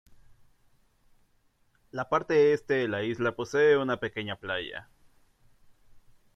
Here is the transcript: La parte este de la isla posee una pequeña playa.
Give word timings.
La 1.91 2.09
parte 2.09 2.53
este 2.53 2.73
de 2.73 2.87
la 2.87 3.03
isla 3.03 3.35
posee 3.35 3.77
una 3.77 3.99
pequeña 3.99 4.35
playa. 4.35 4.89